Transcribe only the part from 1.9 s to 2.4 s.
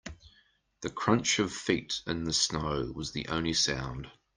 in the